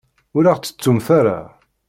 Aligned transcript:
Ur 0.37 0.45
aɣ-ttettumt 0.51 1.07
ara. 1.19 1.39